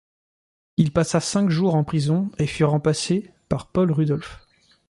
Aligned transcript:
Il 0.77 0.91
passa 0.91 1.19
cinq 1.19 1.51
jours 1.51 1.75
en 1.75 1.83
prison 1.83 2.31
et 2.39 2.47
fut 2.47 2.63
remplacé 2.63 3.31
par 3.49 3.67
Paul 3.67 3.91
Rudolph. 3.91 4.39